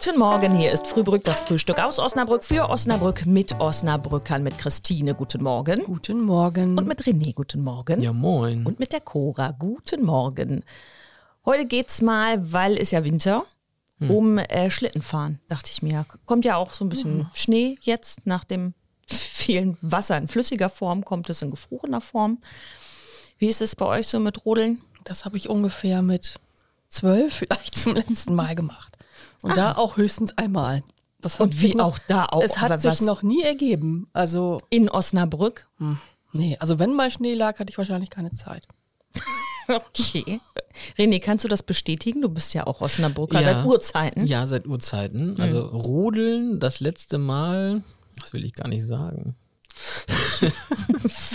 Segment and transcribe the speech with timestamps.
[0.00, 5.16] Guten Morgen, hier ist Frühbrück, das Frühstück aus Osnabrück für Osnabrück mit Osnabrückern, mit Christine,
[5.16, 5.82] guten Morgen.
[5.82, 6.78] Guten Morgen.
[6.78, 8.00] Und mit René, guten Morgen.
[8.00, 8.64] Ja, moin.
[8.64, 10.62] Und mit der Cora, guten Morgen.
[11.44, 13.44] Heute geht's mal, weil es ja Winter,
[13.98, 16.06] um äh, Schlittenfahren, dachte ich mir.
[16.26, 18.74] Kommt ja auch so ein bisschen Schnee jetzt nach dem
[19.08, 22.38] vielen Wasser in flüssiger Form, kommt es in gefrorener Form.
[23.38, 24.80] Wie ist es bei euch so mit Rodeln?
[25.08, 26.38] das habe ich ungefähr mit
[26.88, 28.97] zwölf vielleicht zum letzten Mal gemacht.
[29.42, 30.82] Und da auch höchstens einmal.
[31.20, 32.42] Das hat Und sich wie noch, auch da auch.
[32.42, 34.08] Es hat was- sich noch nie ergeben.
[34.12, 35.68] Also, in Osnabrück.
[36.32, 38.66] nee, also wenn mal Schnee lag, hatte ich wahrscheinlich keine Zeit.
[39.70, 40.40] Okay.
[40.96, 42.22] René, kannst du das bestätigen?
[42.22, 43.52] Du bist ja auch Osnabrücker Ja.
[43.54, 44.26] seit Urzeiten.
[44.26, 45.38] Ja, seit Urzeiten.
[45.38, 47.82] Also Rodeln, das letzte Mal,
[48.18, 49.36] das will ich gar nicht sagen.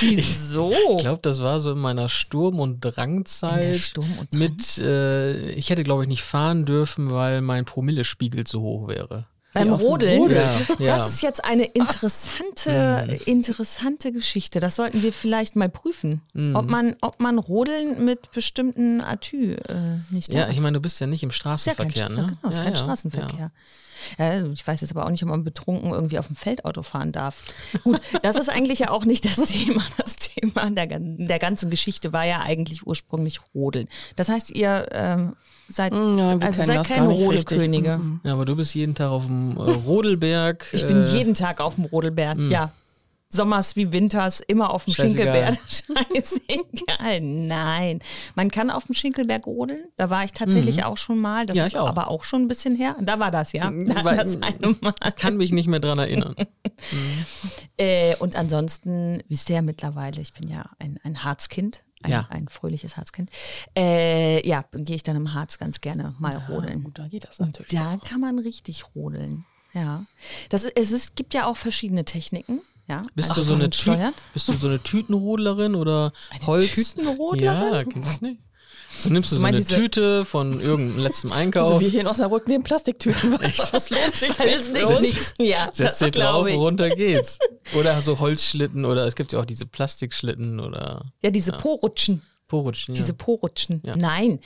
[0.00, 0.72] Wieso?
[0.96, 3.76] Ich glaube, das war so in meiner Sturm- und Drangzeit.
[3.76, 8.44] Sturm- und Drang- Mit, äh, ich hätte, glaube ich, nicht fahren dürfen, weil mein Promillespiegel
[8.44, 9.26] zu hoch wäre.
[9.64, 10.22] Beim Rodeln?
[10.22, 10.46] Rodel?
[10.78, 10.96] Ja.
[10.96, 14.60] Das ist jetzt eine interessante, interessante Geschichte.
[14.60, 16.22] Das sollten wir vielleicht mal prüfen.
[16.54, 21.00] Ob, man, ob man Rodeln mit bestimmten Atü äh, nicht Ja, ich meine, du bist
[21.00, 22.32] ja nicht im ist ja kein, Straßenverkehr, ne?
[22.40, 23.50] genau, ist ja, kein Straßenverkehr.
[24.18, 27.12] Ja, ich weiß jetzt aber auch nicht, ob man betrunken irgendwie auf dem Feldauto fahren
[27.12, 27.54] darf.
[27.82, 29.82] Gut, das ist eigentlich ja auch nicht das Thema.
[29.96, 30.15] Das
[30.54, 33.88] Thema der, der ganzen Geschichte war ja eigentlich ursprünglich Rodeln.
[34.16, 35.32] Das heißt, ihr ähm,
[35.68, 37.08] seid, Mm, ja, also seid keine.
[37.08, 37.98] Rodelkönige.
[37.98, 38.20] Mhm.
[38.24, 40.66] Ja, aber du bist jeden Tag auf dem äh, Rodelberg.
[40.72, 42.72] Ich bin äh, jeden Tag auf dem Rodelberg, ja.
[43.36, 45.52] Sommers wie Winters, immer auf dem Scheißegal.
[45.68, 46.08] Schinkelberg.
[46.14, 47.20] Scheißegal.
[47.20, 48.00] Nein.
[48.34, 49.84] Man kann auf dem Schinkelberg rodeln.
[49.96, 51.46] Da war ich tatsächlich auch schon mal.
[51.46, 51.86] Das Ja, ist ich auch.
[51.88, 52.96] aber auch schon ein bisschen her.
[53.00, 53.70] Da war das, ja.
[53.70, 54.92] Da, weil- das eine Mal.
[55.16, 56.34] kann mich nicht mehr dran erinnern.
[57.78, 61.82] Äh, und ansonsten, wisst ihr ja mittlerweile, ich bin ja ein, ein Harzkind.
[62.02, 62.26] Ein, Ja.
[62.30, 63.30] ein fröhliches Harzkind.
[63.76, 66.84] Äh, ja, gehe ich dann im Harz ganz gerne mal rodeln.
[66.84, 67.72] Gut, da geht das natürlich.
[67.72, 69.44] Da kann man richtig rodeln.
[69.72, 70.04] Ja.
[70.50, 72.60] Das ist, es ist, gibt ja auch verschiedene Techniken.
[72.88, 73.02] Ja.
[73.14, 73.96] Bist Also du so eine Tü
[74.32, 76.74] bist du so eine Tütenrodlerin oder Eine Holz?
[76.94, 77.72] Tütenrodlerin?
[77.74, 78.40] Ja, kennst du nicht?
[78.88, 82.46] So nimmst du so eine Tüte von irgendeinem letzten Einkauf, Also wir hier in Osnabrück
[82.48, 83.32] nehmen Plastiktüten.
[83.40, 85.00] Das lohnt sich Weil nicht es nicht, uns.
[85.00, 86.54] nicht ja, setzt dir drauf, ich.
[86.54, 87.38] runter geht's.
[87.78, 92.22] Oder so Holzschlitten oder es gibt ja auch diese Plastikschlitten oder Ja, diese Po-Rutschen.
[92.48, 92.94] Porutschen.
[92.94, 93.00] Ja.
[93.00, 93.82] Diese Po-Rutschen.
[93.84, 93.96] Ja.
[93.96, 94.38] Nein,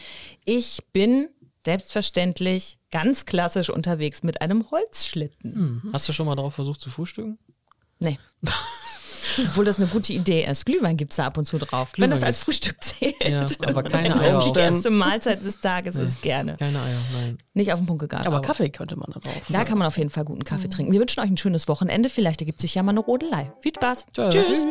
[0.47, 1.29] ich bin
[1.67, 5.55] selbstverständlich ganz klassisch unterwegs mit einem Holzschlitten.
[5.55, 5.91] Hm.
[5.93, 7.39] Hast du schon mal darauf versucht zu frühstücken?
[8.01, 8.19] Nee.
[9.39, 10.67] Obwohl das eine gute Idee ist.
[10.67, 11.93] Glühwein gibt es da ab und zu drauf.
[11.97, 12.43] Wenn das Glühwein als.
[12.43, 13.15] Frühstück zählt.
[13.23, 14.53] Ja, aber keine Wenn Eier.
[14.53, 16.57] die erste Mahlzeit des Tages ist, gerne.
[16.57, 17.39] Keine Eier, nein.
[17.55, 18.27] Nicht auf den Punkt gegangen.
[18.27, 19.43] Aber Kaffee könnte man da drauf.
[19.49, 20.93] Da kann man auf jeden Fall guten Kaffee trinken.
[20.93, 22.09] Wir wünschen euch ein schönes Wochenende.
[22.09, 23.53] Vielleicht ergibt sich ja mal eine Rodelei.
[23.61, 24.07] Viel Spaß.
[24.13, 24.35] Tschüss.
[24.35, 24.67] Tschüss.